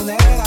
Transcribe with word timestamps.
lonely 0.00 0.39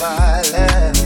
silence. 0.00 0.99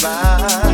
fly. 0.00 0.69